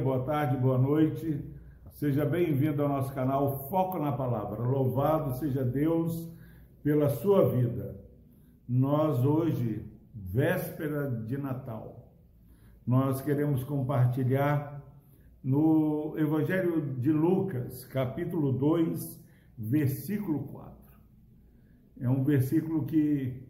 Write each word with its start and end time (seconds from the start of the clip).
boa 0.00 0.24
tarde, 0.24 0.56
boa 0.56 0.78
noite. 0.78 1.44
Seja 1.90 2.24
bem-vindo 2.24 2.82
ao 2.82 2.88
nosso 2.88 3.12
canal 3.12 3.68
Foco 3.68 3.98
na 3.98 4.10
Palavra. 4.10 4.62
Louvado 4.62 5.36
seja 5.38 5.62
Deus 5.62 6.32
pela 6.82 7.10
sua 7.10 7.50
vida. 7.50 8.00
Nós 8.66 9.22
hoje, 9.22 9.84
véspera 10.14 11.10
de 11.10 11.36
Natal, 11.36 12.10
nós 12.86 13.20
queremos 13.20 13.62
compartilhar 13.62 14.82
no 15.44 16.14
Evangelho 16.16 16.80
de 16.98 17.12
Lucas, 17.12 17.84
capítulo 17.84 18.52
2, 18.52 19.22
versículo 19.58 20.44
4. 20.44 20.72
É 22.00 22.08
um 22.08 22.24
versículo 22.24 22.86
que 22.86 23.46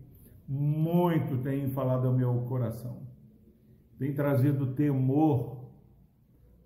muito 0.48 1.39
tem 1.39 1.69
falado 1.69 2.09
ao 2.09 2.14
meu 2.14 2.35
coração. 2.48 3.03
Tem 3.96 4.12
trazido 4.12 4.75
temor 4.75 5.60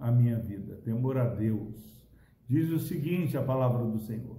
à 0.05 0.13
minha 0.13 0.39
vida, 0.39 0.77
temor 0.85 1.17
a 1.17 1.25
Deus. 1.25 1.75
Diz 2.47 2.71
o 2.71 2.79
seguinte 2.79 3.39
a 3.39 3.43
palavra 3.43 3.87
do 3.87 3.99
Senhor. 4.01 4.37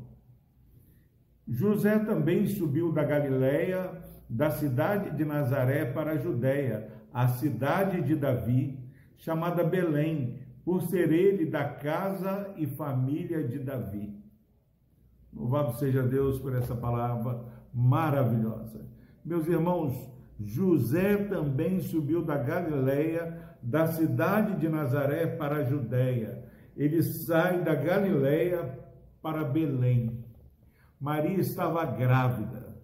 José 1.48 1.98
também 1.98 2.46
subiu 2.46 2.92
da 2.92 3.04
Galiléia, 3.04 4.00
da 4.30 4.52
cidade 4.52 5.10
de 5.18 5.26
Nazaré 5.26 5.86
para 5.86 6.12
a 6.12 6.18
Judéia, 6.18 6.92
a 7.12 7.28
cidade 7.30 8.04
de 8.04 8.16
Davi, 8.16 8.80
chamada 9.18 9.64
Belém, 9.64 10.40
por 10.64 10.84
ser 10.84 11.12
ele 11.12 11.48
da 11.48 11.68
casa 11.68 12.54
e 12.58 12.68
família 12.68 13.44
de 13.44 13.58
Davi. 13.58 14.24
Louvado 15.34 15.74
seja 15.80 16.04
Deus 16.04 16.38
por 16.38 16.56
essa 16.56 16.76
palavra 16.76 17.44
maravilhosa. 17.74 18.86
Meus 19.24 19.48
irmãos, 19.48 20.15
José 20.40 21.18
também 21.18 21.80
subiu 21.80 22.22
da 22.22 22.38
Galileia, 22.38 23.40
da 23.62 23.88
cidade 23.88 24.60
de 24.60 24.68
Nazaré 24.68 25.26
para 25.28 25.58
a 25.58 25.64
Judéia. 25.64 26.44
Ele 26.76 27.02
sai 27.02 27.64
da 27.64 27.74
Galileia 27.74 28.78
para 29.22 29.44
Belém. 29.44 30.24
Maria 31.00 31.40
estava 31.40 31.86
grávida. 31.86 32.76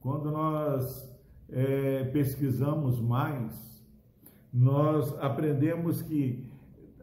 Quando 0.00 0.30
nós 0.30 1.08
é, 1.50 2.04
pesquisamos 2.12 3.00
mais, 3.00 3.84
nós 4.52 5.16
aprendemos 5.20 6.02
que 6.02 6.50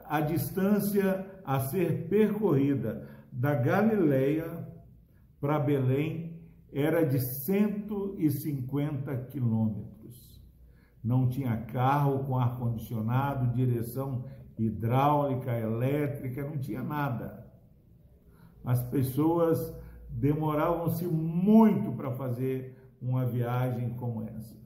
a 0.06 0.20
distância 0.20 1.26
a 1.44 1.60
ser 1.60 2.08
percorrida 2.08 3.08
da 3.32 3.54
Galileia 3.54 4.66
para 5.40 5.60
Belém 5.60 6.25
era 6.76 7.06
de 7.06 7.20
150 7.22 9.16
quilômetros. 9.28 10.44
Não 11.02 11.30
tinha 11.30 11.56
carro 11.56 12.26
com 12.26 12.38
ar-condicionado, 12.38 13.56
direção 13.56 14.26
hidráulica, 14.60 15.58
elétrica, 15.58 16.44
não 16.44 16.58
tinha 16.58 16.84
nada. 16.84 17.50
As 18.66 18.84
pessoas 18.84 19.74
demoravam-se 20.10 21.06
muito 21.06 21.94
para 21.94 22.12
fazer 22.12 22.78
uma 23.02 23.26
viagem 23.26 23.92
como 23.92 24.24
essa. 24.24 24.58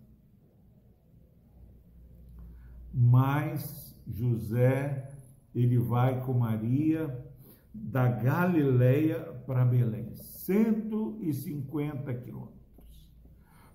Mas 2.92 3.96
José, 4.08 5.12
ele 5.54 5.78
vai 5.78 6.26
com 6.26 6.34
Maria 6.34 7.24
da 7.72 8.08
Galileia 8.08 9.20
para 9.46 9.64
Belém, 9.64 10.16
150 10.50 12.12
quilômetros. 12.16 12.60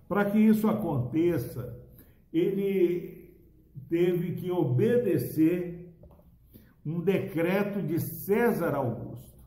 Para 0.09 0.25
que 0.29 0.39
isso 0.39 0.67
aconteça, 0.67 1.81
ele 2.33 3.33
teve 3.89 4.35
que 4.35 4.51
obedecer 4.51 5.95
um 6.85 7.01
decreto 7.01 7.81
de 7.81 8.01
César 8.01 8.75
Augusto 8.75 9.45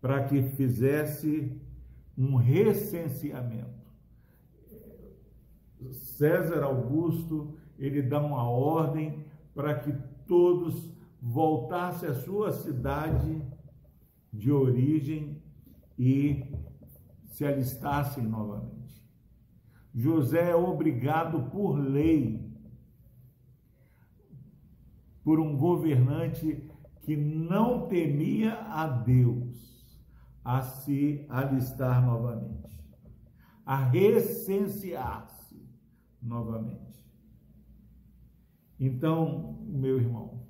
para 0.00 0.24
que 0.24 0.42
fizesse 0.42 1.56
um 2.16 2.34
recenseamento. 2.34 3.78
César 5.92 6.64
Augusto, 6.64 7.56
ele 7.78 8.02
dá 8.02 8.20
uma 8.20 8.50
ordem 8.50 9.24
para 9.54 9.78
que 9.78 9.92
todos 10.26 10.92
voltasse 11.22 12.04
à 12.04 12.14
sua 12.14 12.50
cidade 12.50 13.40
de 14.32 14.50
origem 14.50 15.37
e 15.98 16.44
se 17.26 17.44
alistassem 17.44 18.24
novamente. 18.24 18.78
José 19.94 20.50
é 20.50 20.54
obrigado 20.54 21.50
por 21.50 21.78
lei, 21.78 22.48
por 25.24 25.40
um 25.40 25.56
governante 25.56 26.70
que 27.02 27.16
não 27.16 27.88
temia 27.88 28.54
a 28.54 28.86
Deus, 28.86 29.98
a 30.44 30.62
se 30.62 31.26
alistar 31.28 32.04
novamente, 32.04 32.82
a 33.66 33.76
recensear-se 33.76 35.60
novamente. 36.22 37.04
Então, 38.78 39.58
meu 39.66 39.98
irmão, 39.98 40.46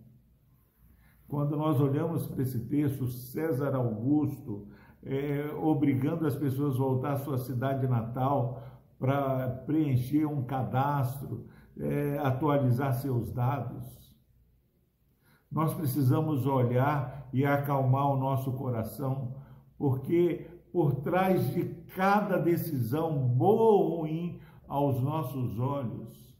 quando 1.26 1.56
nós 1.56 1.80
olhamos 1.80 2.26
para 2.26 2.42
esse 2.42 2.58
texto, 2.66 3.06
César 3.08 3.74
Augusto, 3.74 4.68
é, 5.08 5.50
obrigando 5.54 6.26
as 6.26 6.36
pessoas 6.36 6.74
a 6.74 6.78
voltar 6.78 7.12
à 7.12 7.18
sua 7.18 7.38
cidade 7.38 7.88
natal 7.88 8.62
para 8.98 9.48
preencher 9.66 10.26
um 10.26 10.44
cadastro, 10.44 11.46
é, 11.78 12.18
atualizar 12.18 12.92
seus 12.94 13.32
dados. 13.32 13.98
Nós 15.50 15.72
precisamos 15.72 16.46
olhar 16.46 17.26
e 17.32 17.44
acalmar 17.44 18.10
o 18.10 18.18
nosso 18.18 18.52
coração, 18.52 19.34
porque 19.78 20.46
por 20.70 20.96
trás 20.96 21.54
de 21.54 21.64
cada 21.96 22.36
decisão, 22.36 23.16
boa 23.18 23.72
ou 23.72 24.00
ruim, 24.00 24.38
aos 24.66 25.00
nossos 25.00 25.58
olhos, 25.58 26.36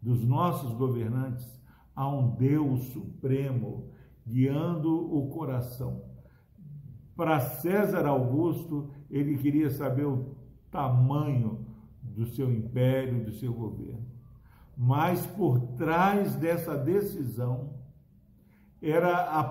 dos 0.00 0.24
nossos 0.24 0.72
governantes, 0.72 1.60
há 1.94 2.08
um 2.08 2.34
Deus 2.34 2.84
supremo 2.84 3.90
guiando 4.26 5.14
o 5.14 5.28
coração. 5.28 6.09
Para 7.20 7.38
César 7.38 8.06
Augusto, 8.06 8.88
ele 9.10 9.36
queria 9.36 9.68
saber 9.68 10.06
o 10.06 10.36
tamanho 10.70 11.66
do 12.02 12.24
seu 12.24 12.50
império, 12.50 13.22
do 13.22 13.30
seu 13.30 13.52
governo. 13.52 14.06
Mas 14.74 15.26
por 15.26 15.60
trás 15.76 16.34
dessa 16.36 16.78
decisão 16.78 17.74
era 18.80 19.38
a 19.38 19.44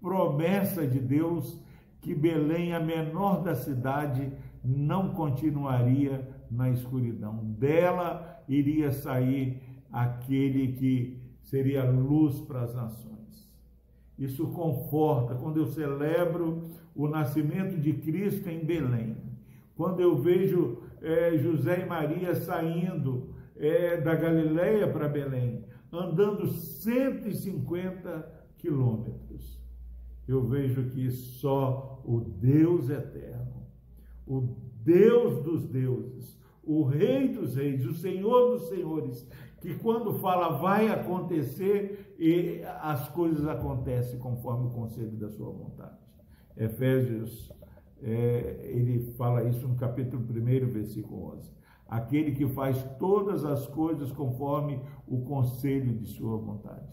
promessa 0.00 0.86
de 0.86 0.98
Deus 0.98 1.60
que 2.00 2.14
Belém, 2.14 2.72
a 2.72 2.80
menor 2.80 3.42
da 3.42 3.54
cidade, 3.54 4.32
não 4.64 5.10
continuaria 5.10 6.26
na 6.50 6.70
escuridão. 6.70 7.36
Dela 7.58 8.42
iria 8.48 8.90
sair 8.90 9.60
aquele 9.92 10.72
que 10.72 11.22
seria 11.42 11.84
luz 11.84 12.40
para 12.40 12.62
as 12.62 12.74
nações. 12.74 13.13
Isso 14.18 14.46
conforta 14.48 15.34
quando 15.34 15.58
eu 15.58 15.66
celebro 15.66 16.62
o 16.94 17.08
nascimento 17.08 17.76
de 17.78 17.92
Cristo 17.94 18.48
em 18.48 18.64
Belém. 18.64 19.16
Quando 19.76 20.00
eu 20.00 20.16
vejo 20.16 20.82
é, 21.02 21.36
José 21.36 21.82
e 21.82 21.86
Maria 21.86 22.34
saindo 22.34 23.34
é, 23.56 24.00
da 24.00 24.14
Galileia 24.14 24.86
para 24.86 25.08
Belém, 25.08 25.64
andando 25.92 26.46
150 26.46 28.44
quilômetros, 28.58 29.60
eu 30.26 30.42
vejo 30.44 30.90
que 30.90 31.10
só 31.10 32.00
o 32.04 32.20
Deus 32.20 32.88
eterno, 32.88 33.66
o 34.26 34.56
Deus 34.82 35.42
dos 35.42 35.66
deuses, 35.66 36.38
o 36.62 36.82
Rei 36.82 37.28
dos 37.28 37.56
reis, 37.56 37.84
o 37.84 37.94
Senhor 37.94 38.52
dos 38.52 38.68
senhores, 38.68 39.28
que 39.60 39.74
quando 39.74 40.14
fala 40.14 40.58
vai 40.58 40.88
acontecer, 40.88 42.03
e 42.18 42.62
as 42.80 43.08
coisas 43.08 43.46
acontecem 43.46 44.18
conforme 44.18 44.66
o 44.66 44.70
conselho 44.70 45.16
da 45.16 45.28
sua 45.28 45.50
vontade. 45.50 45.98
Efésios, 46.56 47.52
é, 48.02 48.60
ele 48.62 49.12
fala 49.12 49.42
isso 49.44 49.66
no 49.66 49.74
capítulo 49.76 50.22
1, 50.22 50.72
versículo 50.72 51.34
11. 51.36 51.52
Aquele 51.88 52.32
que 52.32 52.46
faz 52.46 52.82
todas 52.98 53.44
as 53.44 53.66
coisas 53.66 54.10
conforme 54.12 54.80
o 55.06 55.22
conselho 55.22 55.94
de 55.94 56.06
sua 56.06 56.36
vontade. 56.36 56.86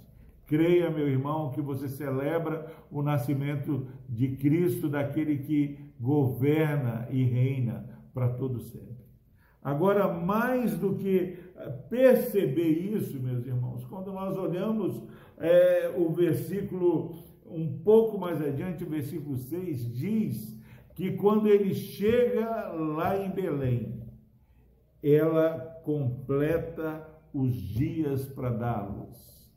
Creia, 0.45 0.89
meu 0.89 1.07
irmão, 1.07 1.51
que 1.51 1.61
você 1.61 1.87
celebra 1.87 2.69
o 2.91 3.01
nascimento 3.01 3.87
de 4.09 4.35
Cristo, 4.35 4.89
daquele 4.89 5.37
que 5.37 5.93
governa 5.99 7.07
e 7.09 7.23
reina 7.23 7.87
para 8.13 8.29
todo 8.29 8.59
sempre. 8.59 9.00
Agora, 9.63 10.07
mais 10.11 10.77
do 10.77 10.95
que 10.95 11.37
perceber 11.89 12.69
isso, 12.69 13.19
meus 13.19 13.45
irmãos, 13.45 13.85
quando 13.85 14.11
nós 14.11 14.35
olhamos 14.35 15.03
é, 15.37 15.93
o 15.95 16.09
versículo 16.09 17.23
um 17.45 17.79
pouco 17.83 18.17
mais 18.17 18.41
adiante, 18.41 18.83
o 18.83 18.89
versículo 18.89 19.37
6, 19.37 19.93
diz 19.93 20.59
que 20.95 21.11
quando 21.11 21.47
ele 21.47 21.73
chega 21.73 22.69
lá 22.69 23.17
em 23.17 23.29
Belém, 23.29 24.01
ela 25.03 25.59
completa 25.83 27.07
os 27.33 27.53
dias 27.53 28.25
para 28.25 28.81
luz. 28.81 29.51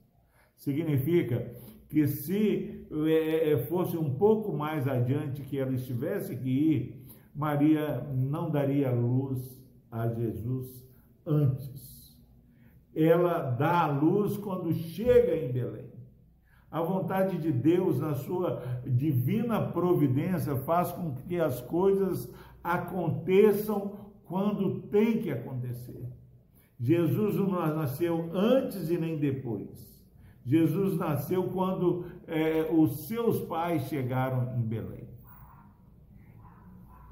Significa 0.57 1.55
que 1.89 2.07
se 2.07 2.87
é, 3.07 3.53
é, 3.53 3.59
fosse 3.67 3.97
um 3.97 4.15
pouco 4.15 4.53
mais 4.53 4.89
adiante 4.89 5.43
que 5.43 5.59
ela 5.59 5.75
estivesse 5.75 6.37
que 6.37 6.49
ir, 6.49 7.07
Maria 7.35 8.01
não 8.13 8.51
daria 8.51 8.91
luz 8.91 9.64
a 9.95 10.09
Jesus 10.09 10.85
antes. 11.25 12.19
Ela 12.95 13.51
dá 13.51 13.85
a 13.85 13.91
luz 13.91 14.37
quando 14.37 14.73
chega 14.73 15.37
em 15.37 15.53
Belém. 15.53 15.93
A 16.71 16.83
vontade 16.83 17.39
de 17.39 17.53
Deus, 17.53 18.01
na 18.01 18.15
sua 18.15 18.61
divina 18.85 19.61
providência, 19.61 20.57
faz 20.57 20.91
com 20.91 21.15
que 21.15 21.39
as 21.39 21.61
coisas 21.61 22.29
aconteçam 22.63 23.93
quando 24.25 24.83
tem 24.89 25.23
que 25.23 25.31
acontecer. 25.31 26.09
Jesus 26.81 27.37
não 27.37 27.51
nasceu 27.51 28.31
antes 28.35 28.91
e 28.91 28.99
nem 28.99 29.17
depois. 29.17 30.03
Jesus 30.45 30.99
nasceu 30.99 31.45
quando 31.51 32.07
é, 32.27 32.69
os 32.71 33.07
seus 33.07 33.41
pais 33.43 33.85
chegaram 33.85 34.59
em 34.59 34.63
Belém. 34.63 35.09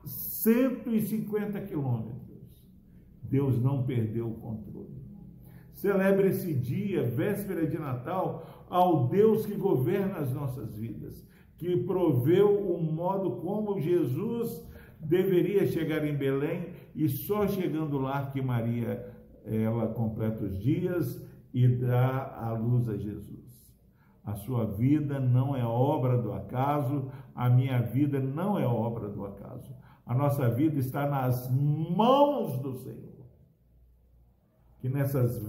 150 0.04 1.60
quilômetros. 1.60 2.31
Deus 3.32 3.58
não 3.58 3.82
perdeu 3.84 4.28
o 4.28 4.34
controle. 4.34 5.00
Celebre 5.72 6.28
esse 6.28 6.52
dia, 6.52 7.02
véspera 7.02 7.66
de 7.66 7.78
Natal, 7.78 8.66
ao 8.68 9.08
Deus 9.08 9.46
que 9.46 9.54
governa 9.54 10.18
as 10.18 10.30
nossas 10.30 10.76
vidas, 10.76 11.26
que 11.56 11.78
proveu 11.78 12.70
o 12.70 12.82
modo 12.82 13.36
como 13.36 13.80
Jesus 13.80 14.68
deveria 15.00 15.66
chegar 15.66 16.06
em 16.06 16.14
Belém 16.14 16.74
e 16.94 17.08
só 17.08 17.48
chegando 17.48 17.98
lá 17.98 18.26
que 18.26 18.42
Maria 18.42 19.10
ela 19.46 19.88
completa 19.88 20.44
os 20.44 20.58
dias 20.58 21.26
e 21.54 21.66
dá 21.66 22.36
a 22.38 22.52
luz 22.52 22.86
a 22.86 22.98
Jesus. 22.98 23.50
A 24.22 24.34
sua 24.34 24.66
vida 24.66 25.18
não 25.18 25.56
é 25.56 25.64
obra 25.64 26.20
do 26.20 26.32
acaso, 26.32 27.10
a 27.34 27.48
minha 27.48 27.80
vida 27.80 28.20
não 28.20 28.58
é 28.58 28.66
obra 28.66 29.08
do 29.08 29.24
acaso. 29.24 29.74
A 30.04 30.14
nossa 30.14 30.50
vida 30.50 30.78
está 30.78 31.08
nas 31.08 31.50
mãos 31.50 32.58
do 32.60 32.74
Senhor. 32.74 33.11
Que 34.82 34.88
nessas, 34.88 35.40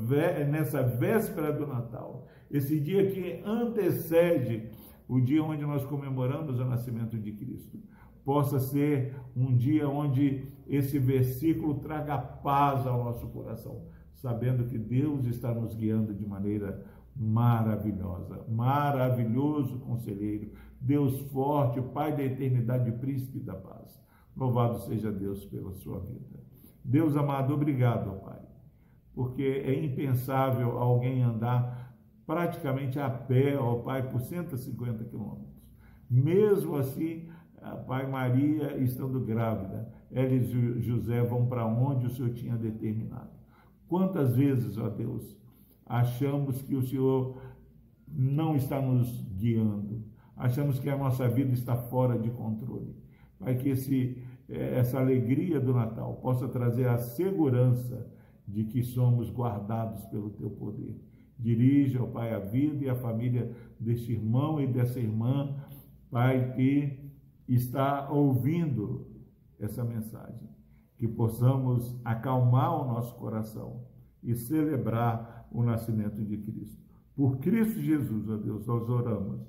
nessa 0.47 0.83
véspera 0.83 1.51
do 1.51 1.67
Natal, 1.67 2.27
esse 2.49 2.79
dia 2.79 3.11
que 3.11 3.41
antecede 3.43 4.69
o 5.07 5.19
dia 5.19 5.43
onde 5.43 5.65
nós 5.65 5.83
comemoramos 5.85 6.59
o 6.59 6.65
nascimento 6.65 7.17
de 7.17 7.31
Cristo, 7.33 7.79
possa 8.23 8.59
ser 8.59 9.15
um 9.35 9.55
dia 9.57 9.89
onde 9.89 10.47
esse 10.67 10.97
versículo 10.99 11.79
traga 11.79 12.17
paz 12.17 12.85
ao 12.87 13.03
nosso 13.03 13.27
coração, 13.27 13.87
sabendo 14.13 14.65
que 14.65 14.77
Deus 14.77 15.25
está 15.25 15.53
nos 15.53 15.73
guiando 15.75 16.13
de 16.13 16.25
maneira 16.25 16.85
maravilhosa, 17.15 18.45
maravilhoso 18.47 19.79
conselheiro, 19.79 20.51
Deus 20.79 21.19
forte, 21.31 21.81
Pai 21.81 22.15
da 22.15 22.23
eternidade, 22.23 22.91
príncipe 22.91 23.39
da 23.39 23.55
paz. 23.55 23.99
Louvado 24.37 24.79
seja 24.81 25.11
Deus 25.11 25.43
pela 25.45 25.73
sua 25.73 25.99
vida. 25.99 26.39
Deus 26.83 27.15
amado, 27.15 27.53
obrigado, 27.53 28.19
Pai, 28.21 28.39
porque 29.13 29.43
é 29.43 29.83
impensável 29.83 30.77
alguém 30.77 31.21
andar 31.21 31.93
praticamente 32.25 32.99
a 32.99 33.09
pé, 33.09 33.57
ó 33.57 33.75
Pai, 33.75 34.09
por 34.09 34.21
150 34.21 35.03
quilômetros. 35.05 35.53
Mesmo 36.09 36.75
assim, 36.75 37.29
Pai 37.87 38.09
Maria 38.09 38.77
estando 38.77 39.19
grávida, 39.21 39.91
ela 40.11 40.33
e 40.33 40.81
José 40.81 41.21
vão 41.21 41.45
para 41.47 41.65
onde 41.65 42.07
o 42.07 42.09
Senhor 42.09 42.31
tinha 42.31 42.55
determinado. 42.55 43.31
Quantas 43.87 44.35
vezes, 44.35 44.77
ó 44.77 44.89
Deus, 44.89 45.37
achamos 45.85 46.61
que 46.61 46.75
o 46.75 46.81
Senhor 46.81 47.37
não 48.07 48.55
está 48.55 48.81
nos 48.81 49.21
guiando, 49.37 50.03
achamos 50.35 50.79
que 50.79 50.89
a 50.89 50.97
nossa 50.97 51.27
vida 51.27 51.53
está 51.53 51.75
fora 51.75 52.17
de 52.17 52.29
controle. 52.29 52.95
Pai, 53.39 53.55
que 53.55 53.69
esse, 53.69 54.23
eh, 54.49 54.79
essa 54.79 54.99
alegria 54.99 55.59
do 55.59 55.73
Natal 55.73 56.15
possa 56.15 56.47
trazer 56.47 56.87
a 56.87 56.97
segurança 56.97 58.07
de 58.47 58.65
que 58.65 58.83
somos 58.83 59.29
guardados 59.29 60.05
pelo 60.05 60.29
teu 60.31 60.49
poder. 60.49 60.95
Dirija, 61.37 62.03
ó 62.03 62.07
Pai, 62.07 62.33
a 62.33 62.39
vida 62.39 62.85
e 62.85 62.89
a 62.89 62.95
família 62.95 63.51
deste 63.79 64.13
irmão 64.13 64.61
e 64.61 64.67
dessa 64.67 64.99
irmã, 64.99 65.55
Pai, 66.09 66.53
que 66.53 67.11
está 67.47 68.09
ouvindo 68.09 69.07
essa 69.59 69.83
mensagem, 69.83 70.49
que 70.97 71.07
possamos 71.07 71.99
acalmar 72.03 72.81
o 72.81 72.87
nosso 72.93 73.15
coração 73.15 73.81
e 74.21 74.35
celebrar 74.35 75.47
o 75.51 75.63
nascimento 75.63 76.23
de 76.23 76.37
Cristo. 76.37 76.81
Por 77.15 77.37
Cristo 77.37 77.79
Jesus, 77.81 78.29
ó 78.29 78.37
Deus, 78.37 78.65
nós 78.65 78.89
oramos 78.89 79.41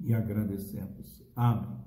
e 0.00 0.12
agradecemos. 0.12 1.22
Amém. 1.34 1.86